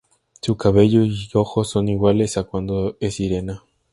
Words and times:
Su 0.41 0.57
cabello 0.57 1.03
y 1.05 1.29
ojos 1.35 1.69
son 1.69 1.87
iguales 1.87 2.35
a 2.37 2.45
cuando 2.45 2.97
es 2.99 3.13
sirena. 3.17 3.63